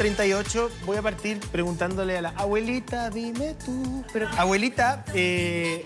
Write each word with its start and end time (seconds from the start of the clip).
38. 0.00 0.70
Voy 0.86 0.96
a 0.96 1.02
partir 1.02 1.38
preguntándole 1.52 2.16
a 2.16 2.22
la 2.22 2.30
abuelita, 2.30 3.10
dime 3.10 3.52
tú. 3.52 4.02
Pero, 4.10 4.28
abuelita, 4.38 5.04
eh, 5.12 5.84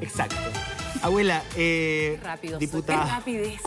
exacto. 0.00 0.36
Abuela, 1.02 1.42
eh, 1.56 2.16
Rápido, 2.22 2.60
diputada. 2.60 3.02
qué 3.02 3.10
rapidez. 3.10 3.60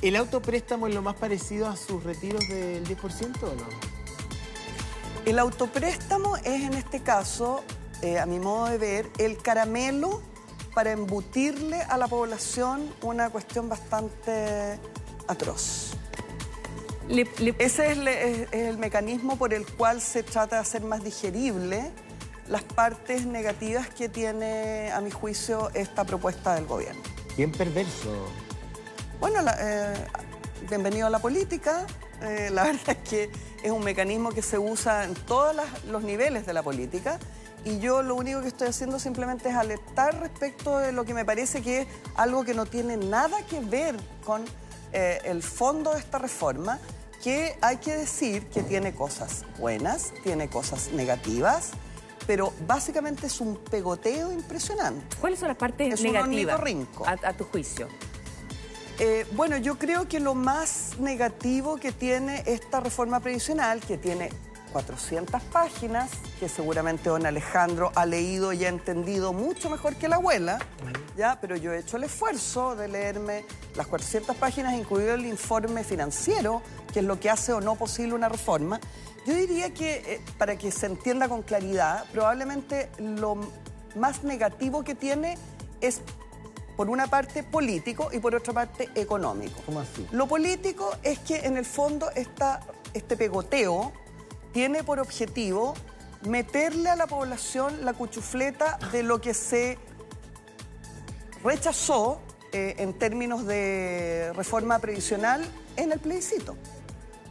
¿El 0.00 0.16
autopréstamo 0.16 0.86
es 0.88 0.94
lo 0.94 1.02
más 1.02 1.16
parecido 1.16 1.68
a 1.68 1.76
sus 1.76 2.02
retiros 2.02 2.48
del 2.48 2.82
10% 2.86 3.42
o 3.42 3.54
no? 3.54 3.66
El 5.26 5.38
autopréstamo 5.38 6.38
es 6.38 6.62
en 6.62 6.72
este 6.72 7.02
caso, 7.02 7.62
eh, 8.00 8.18
a 8.18 8.24
mi 8.24 8.38
modo 8.38 8.70
de 8.70 8.78
ver, 8.78 9.10
el 9.18 9.36
caramelo 9.36 10.22
para 10.74 10.92
embutirle 10.92 11.82
a 11.82 11.98
la 11.98 12.08
población 12.08 12.88
una 13.02 13.28
cuestión 13.28 13.68
bastante 13.68 14.78
atroz. 15.28 15.99
Le- 17.10 17.28
le- 17.40 17.54
Ese 17.58 17.90
es, 17.92 17.98
le- 17.98 18.30
es- 18.30 18.48
es 18.52 18.68
el 18.68 18.78
mecanismo 18.78 19.36
por 19.36 19.52
el 19.52 19.66
cual 19.66 20.00
se 20.00 20.22
trata 20.22 20.56
de 20.56 20.62
hacer 20.62 20.82
más 20.82 21.02
digerible 21.02 21.90
las 22.48 22.62
partes 22.62 23.26
negativas 23.26 23.88
que 23.88 24.08
tiene, 24.08 24.90
a 24.92 25.00
mi 25.00 25.10
juicio, 25.10 25.70
esta 25.74 26.04
propuesta 26.04 26.54
del 26.54 26.66
gobierno. 26.66 27.02
Bien 27.36 27.50
perverso. 27.52 28.28
Bueno, 29.18 29.42
la- 29.42 29.56
eh, 29.60 30.06
bienvenido 30.68 31.06
a 31.08 31.10
la 31.10 31.18
política. 31.18 31.84
Eh, 32.22 32.48
la 32.52 32.62
verdad 32.72 32.90
es 33.02 33.08
que 33.08 33.30
es 33.62 33.70
un 33.70 33.82
mecanismo 33.84 34.30
que 34.30 34.42
se 34.42 34.58
usa 34.58 35.04
en 35.04 35.14
todos 35.14 35.54
los 35.88 36.02
niveles 36.02 36.46
de 36.46 36.52
la 36.52 36.62
política 36.62 37.18
y 37.64 37.78
yo 37.80 38.02
lo 38.02 38.14
único 38.14 38.40
que 38.40 38.48
estoy 38.48 38.68
haciendo 38.68 38.98
simplemente 38.98 39.48
es 39.50 39.54
alertar 39.56 40.18
respecto 40.20 40.78
de 40.78 40.92
lo 40.92 41.04
que 41.04 41.12
me 41.12 41.24
parece 41.24 41.60
que 41.60 41.82
es 41.82 41.86
algo 42.14 42.44
que 42.44 42.54
no 42.54 42.64
tiene 42.66 42.96
nada 42.96 43.36
que 43.48 43.60
ver 43.60 43.96
con 44.24 44.44
eh, 44.92 45.20
el 45.24 45.42
fondo 45.42 45.92
de 45.92 46.00
esta 46.00 46.18
reforma, 46.18 46.78
que 47.22 47.56
hay 47.60 47.76
que 47.78 47.96
decir 47.96 48.46
que 48.46 48.62
tiene 48.62 48.94
cosas 48.94 49.44
buenas, 49.58 50.12
tiene 50.22 50.48
cosas 50.48 50.90
negativas, 50.92 51.70
pero 52.26 52.52
básicamente 52.66 53.26
es 53.26 53.40
un 53.40 53.56
pegoteo 53.56 54.32
impresionante. 54.32 55.16
¿Cuáles 55.20 55.38
son 55.38 55.48
las 55.48 55.56
partes 55.56 55.94
Es 55.94 56.02
negativas 56.02 56.60
a, 57.06 57.28
a 57.28 57.32
tu 57.32 57.44
juicio? 57.44 57.88
Eh, 58.98 59.26
bueno, 59.32 59.56
yo 59.56 59.78
creo 59.78 60.06
que 60.08 60.20
lo 60.20 60.34
más 60.34 60.98
negativo 60.98 61.76
que 61.76 61.90
tiene 61.90 62.42
esta 62.46 62.80
reforma 62.80 63.20
previsional, 63.20 63.80
que 63.80 63.96
tiene 63.96 64.30
400 64.70 65.42
páginas, 65.44 66.10
que 66.38 66.48
seguramente 66.48 67.10
don 67.10 67.26
Alejandro 67.26 67.92
ha 67.94 68.06
leído 68.06 68.52
y 68.52 68.64
ha 68.64 68.68
entendido 68.68 69.32
mucho 69.32 69.68
mejor 69.70 69.96
que 69.96 70.08
la 70.08 70.16
abuela, 70.16 70.58
¿ya? 71.16 71.38
pero 71.40 71.56
yo 71.56 71.72
he 71.72 71.78
hecho 71.78 71.96
el 71.96 72.04
esfuerzo 72.04 72.76
de 72.76 72.88
leerme 72.88 73.44
las 73.76 73.86
400 73.86 74.36
páginas, 74.36 74.74
incluido 74.74 75.14
el 75.14 75.26
informe 75.26 75.84
financiero, 75.84 76.62
que 76.92 77.00
es 77.00 77.04
lo 77.04 77.20
que 77.20 77.30
hace 77.30 77.52
o 77.52 77.60
no 77.60 77.76
posible 77.76 78.14
una 78.14 78.28
reforma. 78.28 78.80
Yo 79.26 79.34
diría 79.34 79.74
que, 79.74 79.96
eh, 80.06 80.20
para 80.38 80.56
que 80.56 80.70
se 80.70 80.86
entienda 80.86 81.28
con 81.28 81.42
claridad, 81.42 82.04
probablemente 82.12 82.90
lo 82.98 83.38
más 83.96 84.24
negativo 84.24 84.82
que 84.82 84.94
tiene 84.94 85.36
es 85.80 86.00
por 86.76 86.88
una 86.88 87.08
parte 87.08 87.42
político 87.42 88.08
y 88.12 88.20
por 88.20 88.34
otra 88.34 88.54
parte 88.54 88.88
económico. 88.94 89.60
¿Cómo 89.66 89.80
así? 89.80 90.06
Lo 90.12 90.26
político 90.26 90.90
es 91.02 91.18
que 91.18 91.40
en 91.40 91.58
el 91.58 91.66
fondo 91.66 92.10
esta, 92.14 92.60
este 92.94 93.16
pegoteo 93.18 93.92
tiene 94.52 94.84
por 94.84 95.00
objetivo 95.00 95.74
meterle 96.22 96.90
a 96.90 96.96
la 96.96 97.06
población 97.06 97.84
la 97.84 97.92
cuchufleta 97.92 98.78
de 98.92 99.02
lo 99.02 99.20
que 99.20 99.34
se 99.34 99.78
rechazó 101.42 102.20
eh, 102.52 102.74
en 102.78 102.92
términos 102.98 103.46
de 103.46 104.32
reforma 104.34 104.78
previsional 104.78 105.44
en 105.76 105.92
el 105.92 106.00
plebiscito, 106.00 106.56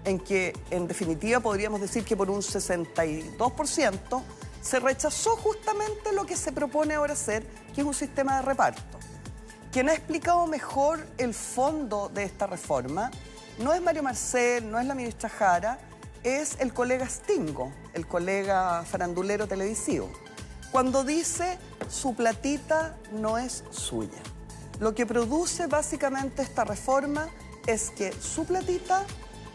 en 0.06 0.20
que 0.20 0.53
en 0.72 0.88
definitiva 0.88 1.40
podríamos 1.40 1.81
decir 1.81 2.03
que 2.03 2.16
por 2.17 2.30
un 2.30 2.42
62% 2.42 4.23
se 4.62 4.80
rechazó 4.80 5.36
justamente 5.38 6.12
lo 6.14 6.25
que 6.25 6.36
se 6.36 6.52
propone 6.52 6.95
ahora 6.95 7.14
hacer, 7.14 7.45
que 7.73 7.81
es 7.81 7.88
un 7.88 7.94
sistema 7.94 8.38
de 8.38 8.42
reparto. 8.44 8.81
Quien 9.72 9.90
ha 9.90 9.94
explicado 9.94 10.47
mejor 10.47 11.06
el 11.18 11.34
fondo 11.34 12.09
de 12.09 12.24
esta 12.24 12.47
reforma 12.47 13.12
no 13.59 13.74
es 13.74 13.81
Mario 13.81 14.03
Marcel, 14.03 14.69
no 14.72 14.79
es 14.79 14.85
la 14.85 14.96
ministra 14.96 15.29
Jara, 15.29 15.79
es 16.24 16.57
el 16.59 16.74
colega 16.74 17.07
Stingo, 17.07 17.72
el 17.94 18.07
colega 18.07 18.84
farandulero 18.84 19.47
televisivo, 19.47 20.09
cuando 20.72 21.03
dice 21.03 21.57
su 21.90 22.16
platita 22.16 22.96
no 23.12 23.38
es 23.38 23.63
suya. 23.72 24.19
Lo 24.79 24.96
que 24.96 25.06
produce 25.06 25.68
básicamente 25.68 26.41
esta 26.41 26.63
reforma 26.63 27.28
es 27.68 27.90
que 27.91 28.13
su 28.13 28.46
platita 28.46 29.06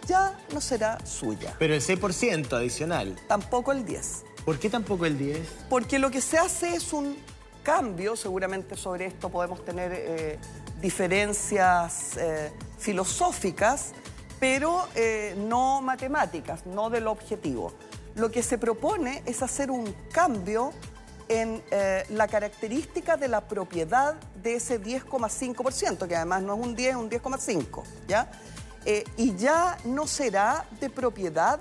ya 0.06 0.38
no 0.52 0.60
será 0.60 0.98
suya, 1.06 1.54
Pero 1.58 1.74
el 1.74 1.80
6% 1.80 2.52
adicional. 2.52 3.16
tampoco 3.26 3.72
el 3.72 3.84
10. 3.86 4.24
¿Por 4.44 4.58
qué 4.58 4.68
tampoco 4.68 5.06
el 5.06 5.16
10? 5.16 5.40
Porque 5.70 5.98
lo 5.98 6.10
que 6.10 6.20
se 6.20 6.36
hace 6.36 6.74
es 6.74 6.92
un 6.92 7.16
cambio, 7.62 8.14
seguramente 8.14 8.76
sobre 8.76 9.06
esto 9.06 9.30
podemos 9.30 9.64
tener 9.64 9.92
eh, 9.94 10.38
diferencias 10.82 12.16
eh, 12.18 12.52
filosóficas, 12.78 13.92
pero 14.40 14.86
eh, 14.94 15.34
no 15.36 15.80
matemáticas, 15.80 16.66
no 16.66 16.90
del 16.90 17.06
objetivo. 17.06 17.72
Lo 18.14 18.30
que 18.30 18.42
se 18.42 18.58
propone 18.58 19.22
es 19.26 19.42
hacer 19.42 19.70
un 19.70 19.92
cambio 20.12 20.72
en 21.28 21.62
eh, 21.70 22.04
la 22.10 22.28
característica 22.28 23.16
de 23.16 23.28
la 23.28 23.42
propiedad 23.42 24.14
de 24.42 24.56
ese 24.56 24.80
10,5%, 24.80 26.06
que 26.06 26.16
además 26.16 26.42
no 26.42 26.54
es 26.54 26.66
un 26.66 26.76
10, 26.76 26.90
es 26.90 26.96
un 26.96 27.10
10,5%, 27.10 27.82
¿ya? 28.06 28.30
Eh, 28.84 29.04
y 29.16 29.34
ya 29.36 29.78
no 29.84 30.06
será 30.06 30.66
de 30.78 30.90
propiedad 30.90 31.58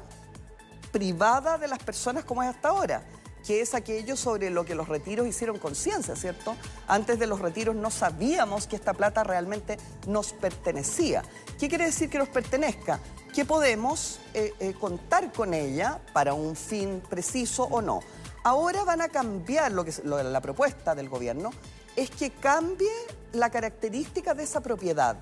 privada 0.91 1.57
de 1.57 1.67
las 1.67 1.79
personas 1.79 2.25
como 2.25 2.44
es 2.44 2.50
hasta 2.50 2.69
ahora, 2.69 3.03
que 3.46 3.62
es 3.62 3.74
aquello 3.74 4.16
sobre 4.16 4.50
lo 4.50 4.64
que 4.66 4.74
los 4.76 4.88
retiros 4.88 5.28
hicieron 5.28 5.59
conciencia, 5.59 6.16
¿cierto? 6.16 6.56
Antes 6.88 7.20
de 7.20 7.28
los 7.28 7.40
retiros 7.40 7.76
no 7.76 7.92
sabíamos 7.92 8.68
que 8.68 8.76
esta 8.76 8.94
plata 8.94 9.24
realmente 9.24 9.78
nos 10.08 10.34
pertenecía. 10.34 11.24
¿Qué 11.59 11.68
quiere 11.68 11.86
decir 11.86 12.09
que 12.09 12.18
nos 12.18 12.30
pertenezca? 12.30 13.00
Que 13.34 13.44
podemos 13.46 14.20
eh, 14.34 14.54
eh, 14.59 14.74
contar 14.80 15.31
con 15.34 15.54
ella 15.54 16.00
para 16.14 16.34
un 16.34 16.56
fin 16.56 17.02
preciso 17.09 17.64
o 17.64 17.81
no. 17.81 18.00
Ahora 18.44 18.84
van 18.84 19.02
a 19.02 19.09
cambiar 19.09 19.72
lo 19.72 19.84
que 19.84 19.90
es- 19.90 20.04
la 20.06 20.42
propuesta 20.42 20.96
del 20.96 21.10
gobierno, 21.10 21.52
es 21.96 22.10
que 22.10 22.31
cambie 22.31 22.92
la 23.34 23.50
característica 23.50 24.34
de 24.34 24.44
esa 24.44 24.62
propiedad. 24.62 25.18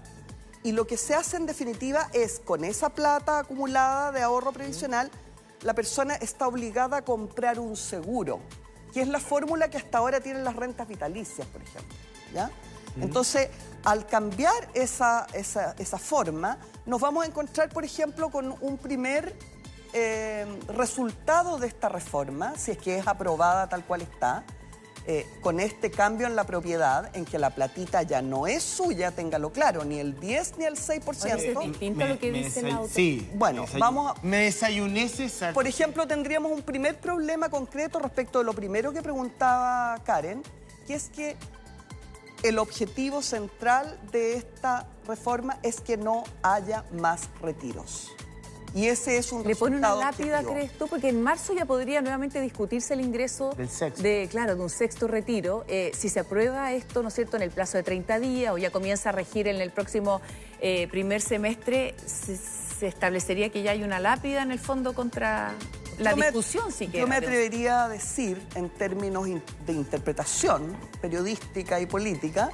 Y 0.63 0.73
lo 0.73 0.85
que 0.85 0.95
se 0.97 1.15
hace 1.15 1.37
en 1.37 1.45
definitiva 1.47 2.09
es, 2.13 2.39
con 2.39 2.63
esa 2.63 2.89
plata 2.89 3.39
acumulada 3.39 4.11
de 4.11 4.21
ahorro 4.21 4.51
previsional, 4.51 5.09
la 5.63 5.73
persona 5.73 6.15
está 6.15 6.47
obligada 6.47 6.97
a 6.97 7.01
comprar 7.03 7.59
un 7.59 7.75
seguro, 7.75 8.39
que 8.93 9.01
es 9.01 9.07
la 9.07 9.19
fórmula 9.19 9.69
que 9.69 9.77
hasta 9.77 9.99
ahora 9.99 10.19
tienen 10.19 10.43
las 10.43 10.55
rentas 10.55 10.87
vitalicias, 10.87 11.47
por 11.47 11.61
ejemplo. 11.61 11.95
¿ya? 12.33 12.49
Entonces, 12.99 13.49
al 13.85 14.05
cambiar 14.05 14.53
esa, 14.73 15.25
esa- 15.33 15.73
esa 15.79 15.97
forma, 15.97 16.57
nos 16.85 16.99
vamos 16.99 17.23
a 17.23 17.27
encontrar, 17.27 17.69
por 17.69 17.85
ejemplo, 17.85 18.29
con 18.29 18.55
un 18.59 18.77
primer 18.77 19.35
eh, 19.93 20.45
resultado 20.69 21.57
de 21.57 21.67
esta 21.67 21.89
reforma, 21.89 22.53
si 22.57 22.71
es 22.71 22.77
que 22.77 22.97
es 22.97 23.07
aprobada 23.07 23.67
tal 23.69 23.83
cual 23.85 24.01
está, 24.01 24.43
eh, 25.07 25.27
con 25.41 25.59
este 25.59 25.89
cambio 25.89 26.27
en 26.27 26.35
la 26.35 26.43
propiedad, 26.45 27.09
en 27.15 27.25
que 27.25 27.39
la 27.39 27.49
platita 27.49 28.03
ya 28.03 28.21
no 28.21 28.45
es 28.45 28.61
suya, 28.63 29.11
téngalo 29.11 29.51
claro, 29.51 29.83
ni 29.83 29.97
el 29.99 30.19
10 30.19 30.57
ni 30.59 30.65
el 30.65 30.75
6%. 30.77 31.35
Oye, 31.37 31.55
Distinto 31.69 32.03
a 32.03 32.07
lo 32.07 32.19
que 32.19 32.31
dice. 32.31 32.71
Sí. 32.89 33.29
Bueno, 33.33 33.65
me 33.73 33.79
vamos 33.79 34.11
a- 34.11 34.21
Me 34.25 34.43
desayuné 34.43 35.09
César. 35.09 35.53
Por 35.53 35.65
ejemplo, 35.67 36.07
tendríamos 36.07 36.51
un 36.51 36.61
primer 36.61 36.99
problema 36.99 37.49
concreto 37.49 37.99
respecto 37.99 38.39
de 38.39 38.45
lo 38.45 38.53
primero 38.53 38.93
que 38.93 39.01
preguntaba 39.01 39.97
Karen, 40.03 40.43
que 40.85 40.93
es 40.93 41.09
que 41.09 41.35
el 42.43 42.57
objetivo 42.59 43.21
central 43.21 43.99
de 44.11 44.35
esta 44.35 44.87
reforma 45.07 45.57
es 45.63 45.79
que 45.81 45.97
no 45.97 46.23
haya 46.43 46.85
más 46.91 47.29
retiros. 47.41 48.11
Y 48.73 48.87
ese 48.87 49.17
es 49.17 49.31
un 49.33 49.45
¿Le 49.45 49.55
pone 49.55 49.75
una 49.75 49.93
lápida, 49.95 50.35
objetivo. 50.39 50.53
crees 50.53 50.71
tú? 50.77 50.87
Porque 50.87 51.09
en 51.09 51.21
marzo 51.21 51.53
ya 51.53 51.65
podría 51.65 52.01
nuevamente 52.01 52.39
discutirse 52.39 52.93
el 52.93 53.01
ingreso 53.01 53.51
Del 53.57 53.69
sexto. 53.69 54.01
de, 54.01 54.27
claro, 54.31 54.55
de 54.55 54.61
un 54.61 54.69
sexto 54.69 55.07
retiro. 55.07 55.65
Eh, 55.67 55.91
si 55.93 56.07
se 56.07 56.21
aprueba 56.21 56.71
esto, 56.71 57.01
¿no 57.01 57.09
es 57.09 57.13
cierto?, 57.15 57.35
en 57.35 57.43
el 57.43 57.51
plazo 57.51 57.77
de 57.77 57.83
30 57.83 58.19
días 58.19 58.53
o 58.53 58.57
ya 58.57 58.69
comienza 58.71 59.09
a 59.09 59.11
regir 59.11 59.47
en 59.49 59.59
el 59.59 59.71
próximo 59.71 60.21
eh, 60.61 60.87
primer 60.89 61.21
semestre, 61.21 61.95
se, 62.05 62.37
se 62.37 62.87
establecería 62.87 63.49
que 63.49 63.61
ya 63.61 63.71
hay 63.71 63.83
una 63.83 63.99
lápida 63.99 64.41
en 64.41 64.51
el 64.51 64.59
fondo 64.59 64.93
contra 64.93 65.53
la 65.99 66.11
Yo 66.11 66.17
me- 66.17 66.25
discusión, 66.27 66.71
si 66.71 66.87
Yo 66.87 67.07
me 67.07 67.17
atrevería 67.17 67.83
a 67.85 67.89
decir, 67.89 68.41
en 68.55 68.69
términos 68.69 69.27
in- 69.27 69.43
de 69.65 69.73
interpretación 69.73 70.77
periodística 71.01 71.79
y 71.81 71.85
política, 71.87 72.51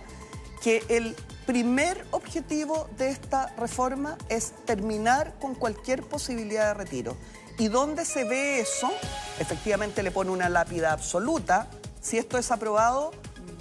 que 0.64 0.84
el 0.90 1.16
primer 1.48 2.06
objetivo 2.12 2.90
de 2.98 3.10
esta 3.10 3.56
reforma 3.58 4.18
es 4.28 4.52
terminar 4.66 5.34
con 5.40 5.56
cualquier 5.56 6.04
posibilidad 6.04 6.68
de 6.68 6.74
retiro. 6.74 7.18
¿Y 7.58 7.70
dónde 7.70 8.04
se 8.04 8.26
ve 8.26 8.60
eso? 8.60 8.92
Efectivamente 9.40 10.04
le 10.04 10.12
pone 10.12 10.30
una 10.30 10.50
lápida 10.50 10.92
absoluta. 10.92 11.70
Si 12.02 12.18
esto 12.18 12.38
es 12.38 12.52
aprobado, 12.52 13.12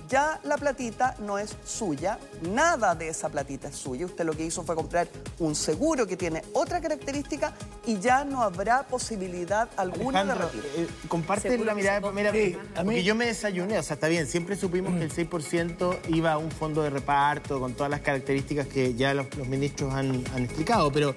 ya 0.08 0.40
la 0.44 0.56
platita 0.56 1.14
no 1.20 1.38
es 1.38 1.56
suya, 1.64 2.18
nada 2.42 2.94
de 2.94 3.08
esa 3.08 3.28
platita 3.28 3.68
es 3.68 3.76
suya. 3.76 4.06
Usted 4.06 4.24
lo 4.24 4.32
que 4.32 4.44
hizo 4.44 4.62
fue 4.62 4.74
comprar 4.74 5.08
un 5.38 5.54
seguro 5.54 6.06
que 6.06 6.16
tiene 6.16 6.42
otra 6.52 6.80
característica 6.80 7.52
y 7.86 7.98
ya 7.98 8.24
no 8.24 8.42
habrá 8.42 8.84
posibilidad 8.84 9.68
alguna 9.76 10.20
Alejandro, 10.20 10.48
de 10.48 10.60
retiro. 10.62 10.74
eh, 10.76 11.08
comparte 11.08 11.58
la 11.58 11.74
mirada 11.74 12.00
Pamela. 12.00 12.32
Sí, 12.32 12.54
porque- 12.54 12.68
a 12.78 12.82
mí- 12.82 12.86
porque 12.86 13.02
yo 13.04 13.14
me 13.14 13.26
desayuné, 13.26 13.78
o 13.78 13.82
sea, 13.82 13.94
está 13.94 14.08
bien, 14.08 14.26
siempre 14.26 14.56
supimos 14.56 14.94
que 14.94 15.04
el 15.04 15.10
6% 15.10 15.98
iba 16.08 16.32
a 16.32 16.38
un 16.38 16.50
fondo 16.50 16.82
de 16.82 16.90
reparto 16.90 17.60
con 17.60 17.74
todas 17.74 17.90
las 17.90 18.00
características 18.00 18.66
que 18.66 18.94
ya 18.94 19.14
los, 19.14 19.34
los 19.36 19.46
ministros 19.48 19.92
han, 19.94 20.24
han 20.34 20.44
explicado, 20.44 20.92
pero, 20.92 21.14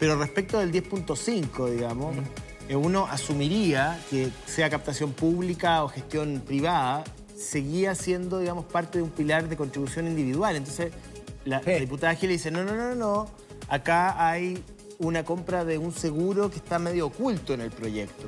pero 0.00 0.16
respecto 0.16 0.58
del 0.58 0.72
10.5, 0.72 1.70
digamos, 1.70 2.16
eh, 2.68 2.76
uno 2.76 3.06
asumiría 3.10 4.00
que 4.10 4.30
sea 4.46 4.70
captación 4.70 5.12
pública 5.12 5.84
o 5.84 5.88
gestión 5.88 6.42
privada, 6.46 7.04
seguía 7.42 7.94
siendo, 7.94 8.38
digamos, 8.38 8.64
parte 8.66 8.98
de 8.98 9.04
un 9.04 9.10
pilar 9.10 9.48
de 9.48 9.56
contribución 9.56 10.06
individual. 10.06 10.56
Entonces, 10.56 10.92
la, 11.44 11.60
Sí. 11.60 11.70
la 11.72 11.78
diputada 11.78 12.14
Gil 12.14 12.30
dice, 12.30 12.50
no, 12.50 12.62
no, 12.64 12.74
no, 12.74 12.88
no, 12.90 12.94
no, 12.94 13.30
acá 13.68 14.28
hay 14.28 14.62
una 14.98 15.24
compra 15.24 15.64
de 15.64 15.78
un 15.78 15.92
seguro 15.92 16.50
que 16.50 16.56
está 16.56 16.78
medio 16.78 17.06
oculto 17.06 17.54
en 17.54 17.60
el 17.62 17.70
proyecto. 17.70 18.26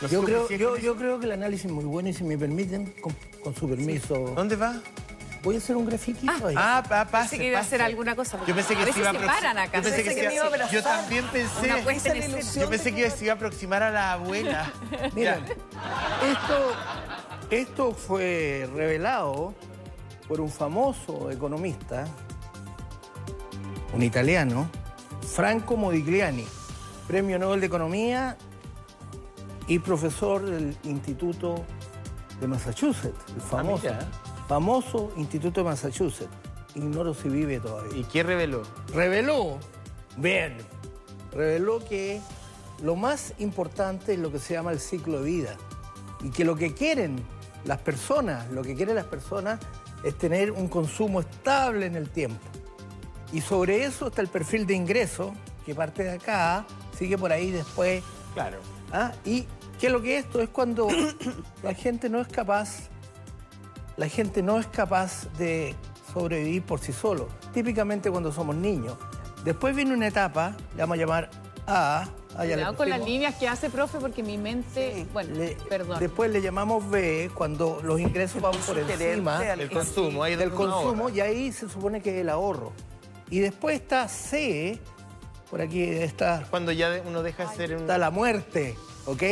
No 0.00 0.08
Yo 0.08 0.22
creo, 0.22 0.48
yo, 0.76 0.96
creo 0.96 1.18
que 1.18 1.26
el 1.26 1.32
análisis 1.32 1.66
es 1.66 1.72
muy 1.72 1.84
bueno 1.84 2.08
y 2.08 2.12
si 2.12 2.22
me 2.22 2.36
permiten, 2.38 2.94
con, 3.00 3.16
con 3.42 3.54
su 3.54 3.68
permiso, 3.68 4.14
¿Dónde 4.36 4.54
va? 4.56 4.80
voy 5.42 5.54
a 5.54 5.58
hacer 5.58 5.76
un 5.76 5.86
grafiquito 5.86 6.48
ahí. 6.48 6.54
Ah, 6.58 6.82
pa, 6.86 7.04
pase, 7.06 7.30
Pensé 7.30 7.38
que 7.38 7.48
iba 7.48 7.58
a 7.58 7.62
hacer 7.62 7.80
alguna 7.80 8.16
cosa. 8.16 8.38
Yo 8.46 8.54
pensé 8.54 8.74
que 8.74 8.82
a 8.82 8.92
se 8.92 8.98
iba 9.00 9.10
a 9.10 9.12
se 9.12 9.18
aproximar. 9.18 9.58
acá. 9.58 9.78
Yo 9.78 9.82
pensé 9.84 10.04
que, 10.04 10.10
se 10.14 10.34
iba 10.34 10.46
a 10.46 10.70
Yo 10.70 10.82
también 10.82 11.24
pensé. 11.32 11.68
Yo 12.60 12.68
pensé 12.68 12.92
que 12.94 13.10
se 13.10 13.24
iba 13.24 13.32
a 13.32 13.36
aproximar 13.36 13.82
a 13.82 13.90
la 13.90 14.12
abuela. 14.14 14.72
Miren, 15.14 15.44
Ya. 15.44 15.52
esto, 16.32 16.72
esto 17.50 17.92
fue 17.92 18.68
revelado 18.74 19.54
por 20.26 20.40
un 20.40 20.50
famoso 20.50 21.30
economista, 21.30 22.06
un 23.94 24.02
italiano, 24.02 24.68
Franco 25.22 25.76
Modigliani, 25.76 26.44
premio 27.06 27.38
Nobel 27.38 27.60
de 27.60 27.66
Economía 27.66 28.36
y 29.68 29.78
profesor 29.78 30.44
del 30.44 30.76
Instituto 30.84 31.64
de 32.40 32.48
Massachusetts, 32.48 33.32
el 33.34 33.40
famoso, 33.40 33.84
mira. 33.84 34.08
famoso 34.48 35.12
Instituto 35.16 35.60
de 35.60 35.64
Massachusetts. 35.64 36.30
Ignoro 36.74 37.14
si 37.14 37.28
vive 37.30 37.58
todavía. 37.58 37.96
¿Y 37.96 38.04
qué 38.04 38.22
reveló? 38.22 38.62
reveló, 38.92 39.58
vean, 40.18 40.56
reveló 41.32 41.82
que 41.82 42.20
lo 42.82 42.96
más 42.96 43.32
importante 43.38 44.12
es 44.12 44.18
lo 44.18 44.30
que 44.30 44.38
se 44.38 44.54
llama 44.54 44.72
el 44.72 44.80
ciclo 44.80 45.20
de 45.20 45.24
vida 45.24 45.56
y 46.22 46.30
que 46.30 46.44
lo 46.44 46.56
que 46.56 46.74
quieren 46.74 47.16
las 47.64 47.78
personas, 47.78 48.50
lo 48.50 48.62
que 48.62 48.74
quieren 48.74 48.94
las 48.94 49.06
personas 49.06 49.60
es 50.02 50.16
tener 50.16 50.52
un 50.52 50.68
consumo 50.68 51.20
estable 51.20 51.86
en 51.86 51.96
el 51.96 52.08
tiempo. 52.10 52.40
Y 53.32 53.40
sobre 53.40 53.84
eso 53.84 54.08
está 54.08 54.22
el 54.22 54.28
perfil 54.28 54.66
de 54.66 54.74
ingreso 54.74 55.34
que 55.66 55.74
parte 55.74 56.04
de 56.04 56.12
acá, 56.12 56.64
sigue 56.96 57.18
por 57.18 57.32
ahí 57.32 57.50
después. 57.50 58.04
Claro. 58.34 58.58
¿ah? 58.92 59.12
Y 59.24 59.46
que 59.80 59.90
lo 59.90 60.00
que 60.00 60.16
esto 60.16 60.40
es 60.40 60.48
cuando 60.48 60.86
la 61.62 61.74
gente 61.74 62.08
no 62.08 62.20
es 62.20 62.28
capaz, 62.28 62.88
la 63.96 64.08
gente 64.08 64.42
no 64.42 64.60
es 64.60 64.66
capaz 64.68 65.26
de 65.38 65.74
sobrevivir 66.12 66.62
por 66.62 66.78
sí 66.78 66.92
solo. 66.92 67.28
Típicamente 67.52 68.10
cuando 68.10 68.30
somos 68.30 68.54
niños. 68.54 68.96
Después 69.44 69.74
viene 69.74 69.92
una 69.92 70.06
etapa, 70.06 70.56
le 70.74 70.82
vamos 70.82 70.94
a 70.94 71.00
llamar 71.00 71.30
A. 71.66 72.08
ah, 72.38 72.42
Cuidado 72.44 72.76
con 72.76 72.88
las 72.90 73.04
líneas 73.04 73.34
que 73.36 73.48
hace, 73.48 73.70
profe, 73.70 73.98
porque 73.98 74.22
mi 74.22 74.38
mente. 74.38 74.92
Sí. 74.94 75.06
Bueno, 75.12 75.34
Le- 75.36 75.56
perdón. 75.68 75.98
Después 75.98 76.30
le 76.30 76.40
llamamos 76.42 76.88
B 76.90 77.30
cuando 77.34 77.80
los 77.82 78.00
ingresos 78.00 78.40
van 78.42 78.54
por 78.66 78.78
encima 78.78 79.38
al- 79.38 79.60
El 79.60 79.70
consumo. 79.70 80.22
ahí 80.22 80.36
del 80.36 80.50
consumo 80.50 81.08
y 81.08 81.20
ahí 81.20 81.52
se 81.52 81.68
supone 81.68 82.00
que 82.00 82.14
es 82.16 82.20
el 82.22 82.28
ahorro. 82.28 82.72
Y 83.30 83.40
después 83.40 83.80
está 83.80 84.06
C, 84.08 84.78
por 85.50 85.60
aquí 85.60 85.82
está, 85.82 86.44
Cuando 86.50 86.70
ya 86.72 87.02
uno 87.06 87.22
deja 87.22 87.46
de 87.46 87.56
ser 87.56 87.74
un... 87.74 87.80
está 87.82 87.98
la 87.98 88.10
muerte, 88.10 88.76
¿ok? 89.06 89.22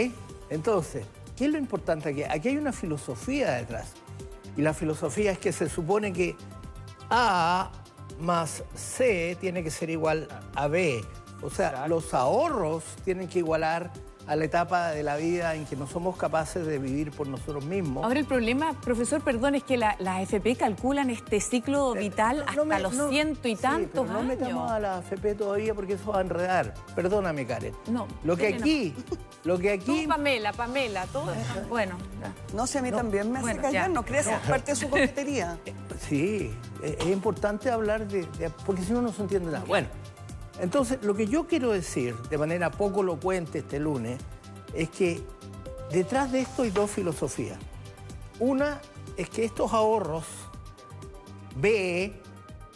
Entonces, 0.51 1.05
¿qué 1.37 1.45
es 1.47 1.51
lo 1.53 1.59
importante 1.59 2.09
aquí? 2.09 2.23
Aquí 2.25 2.49
hay 2.49 2.57
una 2.57 2.73
filosofía 2.73 3.53
detrás. 3.53 3.93
Y 4.57 4.63
la 4.63 4.75
filosofía 4.75 5.33
es 5.33 5.39
que 5.39 5.53
se 5.53 5.69
supone 5.69 6.13
que 6.13 6.37
A 7.11 7.71
más 8.21 8.63
C 8.75 9.37
tiene 9.41 9.63
que 9.65 9.71
ser 9.71 9.91
igual 9.91 10.29
a 10.55 10.69
B. 10.69 11.05
O 11.45 11.51
sea, 11.51 11.69
Exacto. 11.69 11.89
los 11.89 12.15
ahorros 12.15 12.83
tienen 13.05 13.29
que 13.29 13.41
igualar 13.41 13.91
a 14.27 14.37
la 14.37 14.47
etapa 14.47 14.89
de 14.93 15.03
la 15.03 15.17
vida 15.17 15.55
en 15.55 15.67
que 15.67 15.77
no 15.77 15.87
somos 15.87 16.17
capaces 16.17 16.67
de 16.67 16.79
vivir 16.79 17.11
por 17.11 17.27
nosotros 17.29 17.63
mismos. 17.67 18.03
Ahora 18.05 18.19
el 18.19 18.25
problema, 18.25 18.73
profesor, 18.81 19.21
perdón, 19.21 19.55
es 19.55 19.63
que 19.65 19.77
la- 19.77 19.97
las 19.99 20.21
AFP 20.23 20.57
calculan 20.57 21.11
este 21.11 21.41
ciclo 21.43 21.93
vital 21.93 22.41
hasta 22.41 22.53
Eh, 22.53 22.57
No 22.57 22.65
me- 22.65 22.81
los 22.81 22.95
no- 22.95 23.11
ciento 23.11 23.47
y 23.49 23.57
sí, 23.57 23.61
tantos 23.61 23.91
pero 23.93 24.05
no 24.07 24.21
años. 24.21 24.29
metamos 24.39 24.73
a 24.73 24.81
la 24.81 24.99
FP 25.01 25.35
todavía 25.35 25.75
porque 25.75 25.93
eso 25.93 26.11
va 26.13 26.19
a 26.19 26.23
enredar. 26.23 26.73
Perdóname, 26.95 27.47
Karen. 27.47 27.75
No, 27.91 28.07
Lo 28.25 28.35
que 28.35 28.55
aquí, 28.55 28.95
lo 29.45 29.59
que 29.59 29.77
Tú, 29.77 29.93
aquí 29.93 30.07
Pamela, 30.07 30.55
Pamela, 30.55 31.05
todo. 31.09 31.31
Bueno, 31.69 31.99
ya. 32.23 32.33
No 32.57 32.67
sé, 32.67 32.79
a 32.79 32.83
mí 32.83 32.91
también 32.91 33.31
me 33.31 33.41
hace 33.41 33.45
bueno, 33.49 33.61
callar, 33.63 33.89
ya. 33.89 33.93
no 33.95 34.03
crees, 34.07 34.27
es 34.27 34.39
parte 34.49 34.73
de 34.73 34.77
su 34.77 34.89
coquetería. 34.89 35.59
Sí, 36.09 36.51
es, 36.83 36.97
es 36.99 37.07
importante 37.07 37.71
hablar 37.71 38.07
de, 38.09 38.27
de- 38.39 38.51
porque 38.67 38.83
si 38.83 38.93
no 38.93 39.01
no 39.01 39.13
se 39.13 39.23
entiende 39.23 39.53
nada. 39.53 39.65
Bueno, 39.67 39.87
entonces 40.61 40.99
lo 41.03 41.15
que 41.15 41.27
yo 41.27 41.47
quiero 41.47 41.73
decir 41.73 42.17
de 42.31 42.39
manera 42.39 42.71
poco 42.71 43.03
elocuente 43.03 43.59
este 43.59 43.81
lunes 43.81 44.21
es 44.75 44.89
que 44.89 45.23
detrás 45.91 46.31
de 46.33 46.41
esto 46.41 46.63
hay 46.63 46.71
dos 46.71 46.91
filosofías. 46.91 47.59
Una 48.41 48.81
es 49.17 49.29
que 49.31 49.45
estos 49.45 49.73
ahorros 49.73 50.25
B 51.57 52.13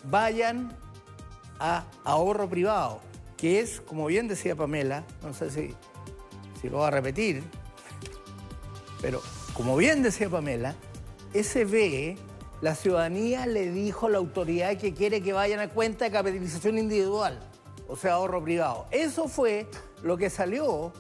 vayan 0.05 0.77
a 1.59 1.85
ahorro 2.05 2.49
privado, 2.49 3.01
que 3.37 3.61
es, 3.61 3.81
como 3.81 4.07
bien 4.07 4.29
decía 4.29 4.55
Pamela, 4.55 5.05
no 5.23 5.35
sé 5.35 5.51
si, 5.51 5.75
si 6.61 6.69
lo 6.69 6.79
va 6.79 6.89
a 6.89 6.91
repetir, 6.91 7.43
pero 9.01 9.21
como 9.55 9.77
bien 9.77 10.03
decía 10.03 10.29
Pamela, 10.29 10.77
ese 11.33 11.65
B, 11.65 12.17
la 12.61 12.75
ciudadanía 12.75 13.47
le 13.47 13.71
dijo 13.71 14.07
a 14.07 14.11
la 14.11 14.19
autoridad 14.19 14.77
que 14.77 14.95
quiere 14.95 15.21
que 15.23 15.33
vayan 15.33 15.61
a 15.61 15.69
cuenta 15.69 16.05
de 16.05 16.13
capitalización 16.13 16.79
individual, 16.79 17.41
o 17.89 17.97
sea, 17.97 18.15
ahorro 18.15 18.43
privado. 18.43 18.87
Eso 18.91 19.27
fue 19.29 19.67
lo 20.03 20.17
que 20.17 20.31
salió, 20.31 20.93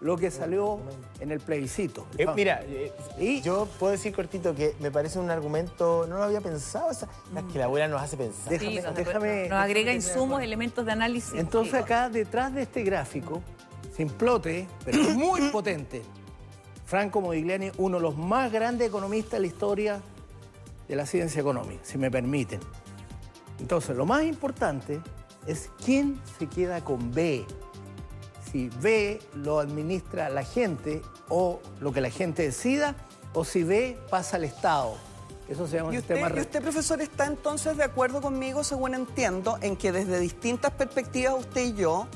lo 0.00 0.16
que 0.16 0.30
salió 0.30 0.78
en 1.20 1.32
el 1.32 1.40
plebiscito. 1.40 2.06
Eh, 2.16 2.26
mira, 2.34 2.60
eh, 2.64 2.92
Y- 3.18 3.42
yo 3.42 3.66
puedo 3.78 3.90
decir 3.92 4.14
cortito 4.14 4.54
que 4.54 4.74
me 4.80 4.90
parece 4.92 5.18
un 5.18 5.28
argumento, 5.30 6.06
no 6.08 6.16
lo 6.18 6.22
había 6.24 6.40
pensado, 6.40 6.90
es 6.92 7.04
que 7.52 7.58
la 7.58 7.64
abuela 7.64 7.88
nos 7.88 8.00
hace 8.00 8.16
pensar. 8.16 8.52
Déjame- 8.52 8.80
Sí, 8.80 8.86
nos, 8.86 8.94
déjame- 8.94 9.48
nos 9.48 9.58
agrega 9.58 9.90
déjame- 9.92 9.94
insumos, 9.96 10.42
elementos 10.42 10.86
de 10.86 10.92
análisis. 10.92 11.34
Entonces 11.34 11.74
acá 11.74 12.08
detrás 12.08 12.54
de 12.54 12.62
este 12.62 12.82
gráfico, 12.84 13.42
simplote, 13.96 14.68
pero 14.84 14.98
muy 15.14 15.40
potente, 15.50 16.02
Franco 16.86 17.20
Modigliani, 17.20 17.72
uno 17.78 17.96
de 17.98 18.02
los 18.04 18.16
más 18.16 18.50
grandes 18.52 18.88
economistas 18.88 19.32
de 19.32 19.40
la 19.40 19.46
historia 19.48 20.00
de 20.86 20.96
la 20.96 21.04
ciencia 21.04 21.40
económica, 21.40 21.80
si 21.82 21.98
me 21.98 22.10
permiten. 22.10 22.60
Entonces, 23.58 23.96
lo 23.96 24.06
más 24.06 24.22
importante 24.22 25.00
es 25.48 25.70
quién 25.84 26.20
se 26.38 26.46
queda 26.46 26.84
con 26.84 27.12
B. 27.12 27.44
Si 28.52 28.68
B 28.80 29.20
lo 29.34 29.58
administra 29.58 30.28
la 30.28 30.44
gente 30.44 31.02
o 31.28 31.60
lo 31.80 31.92
que 31.92 32.00
la 32.00 32.10
gente 32.10 32.42
decida, 32.42 32.94
o 33.32 33.44
si 33.44 33.64
B 33.64 33.98
pasa 34.10 34.36
al 34.36 34.44
Estado. 34.44 34.96
Eso 35.48 35.66
se 35.66 35.76
llama 35.76 35.88
un 35.88 35.94
Y 35.94 35.98
usted, 35.98 36.16
sistema... 36.16 36.38
y 36.38 36.42
usted, 36.42 36.62
profesor, 36.62 37.00
está 37.00 37.26
entonces 37.26 37.76
de 37.78 37.84
acuerdo 37.84 38.20
conmigo, 38.20 38.62
según 38.62 38.94
entiendo, 38.94 39.58
en 39.62 39.76
que 39.76 39.92
desde 39.92 40.20
distintas 40.20 40.72
perspectivas, 40.72 41.34
usted 41.38 41.62
y 41.62 41.72
yo, 41.74 42.06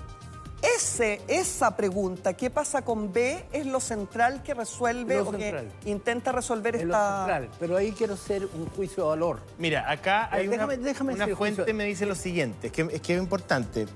ese, 0.62 1.20
esa 1.28 1.76
pregunta, 1.76 2.34
¿qué 2.34 2.48
pasa 2.50 2.82
con 2.82 3.12
B? 3.12 3.44
es 3.52 3.66
lo 3.66 3.80
central 3.80 4.42
que 4.42 4.54
resuelve 4.54 5.16
Lo 5.16 5.28
o 5.28 5.32
central. 5.32 5.68
que 5.82 5.90
intenta 5.90 6.32
resolver 6.32 6.76
es 6.76 6.82
lo 6.84 6.88
esta... 6.94 7.16
central, 7.18 7.48
pero 7.58 7.76
ahí 7.76 7.92
quiero 7.92 8.14
hacer 8.14 8.46
un 8.54 8.66
juicio 8.70 9.02
de 9.04 9.08
valor. 9.10 9.40
Mira, 9.58 9.90
acá 9.90 10.28
hay 10.32 10.46
Déjame- 10.46 10.74
una, 10.76 10.84
déjame 10.84 11.14
una 11.14 11.26
fuente 11.36 11.62
José. 11.62 11.72
me 11.74 11.84
dice 11.84 12.06
lo 12.06 12.14
siguiente, 12.14 12.68
es 12.68 12.72
que 12.72 12.82
es, 12.92 13.00
que 13.00 13.14
es 13.14 13.20
importante. 13.20 13.86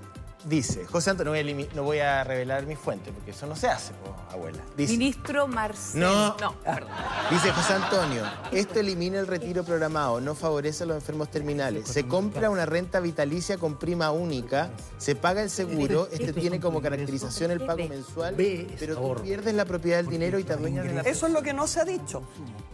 Dice, 0.46 0.86
José 0.86 1.10
Antonio, 1.10 1.32
no 1.32 1.36
voy, 1.36 1.40
a 1.40 1.42
elimi- 1.42 1.72
no 1.74 1.82
voy 1.82 1.98
a 1.98 2.22
revelar 2.22 2.66
mi 2.66 2.76
fuente, 2.76 3.10
porque 3.10 3.32
eso 3.32 3.46
no 3.48 3.56
se 3.56 3.66
hace, 3.66 3.92
po, 3.94 4.14
abuela. 4.32 4.62
Dice, 4.76 4.92
Ministro 4.92 5.48
Marcel. 5.48 6.00
No. 6.00 6.36
No, 6.40 6.54
perdón. 6.62 6.88
Dice 7.30 7.50
José 7.50 7.72
Antonio, 7.72 8.22
esto 8.52 8.78
elimina 8.78 9.18
el 9.18 9.26
retiro 9.26 9.64
programado, 9.64 10.20
no 10.20 10.36
favorece 10.36 10.84
a 10.84 10.86
los 10.86 10.96
enfermos 10.98 11.32
terminales. 11.32 11.88
Se 11.88 12.06
compra 12.06 12.48
una 12.48 12.64
renta 12.64 13.00
vitalicia 13.00 13.58
con 13.58 13.76
prima 13.76 14.12
única, 14.12 14.70
se 14.98 15.16
paga 15.16 15.42
el 15.42 15.50
seguro, 15.50 16.06
este 16.12 16.32
tiene 16.32 16.60
como 16.60 16.80
caracterización 16.80 17.50
el 17.50 17.60
pago 17.66 17.88
mensual, 17.88 18.34
pero 18.78 18.94
tú 19.16 19.22
pierdes 19.22 19.52
la 19.52 19.64
propiedad 19.64 19.96
del 19.96 20.06
dinero 20.06 20.38
y 20.38 20.44
te 20.44 20.52
adueñas 20.52 20.84
de 20.86 20.94
la 20.94 21.00
Eso 21.02 21.26
es 21.26 21.32
lo 21.32 21.42
que 21.42 21.52
no 21.54 21.66
se 21.66 21.80
ha 21.80 21.84
dicho. 21.84 22.22